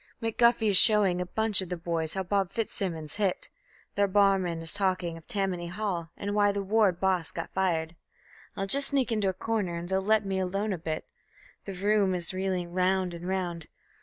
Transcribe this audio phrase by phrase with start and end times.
[0.19, 3.49] McGuffy is showing a bunch of the boys how Bob Fitzsimmons hit;
[3.93, 7.95] The barman is talking of Tammany Hall, and why the ward boss got fired.
[8.57, 11.05] I'll just sneak into a corner and they'll let me alone a bit;
[11.65, 13.67] The room is reeling round and round...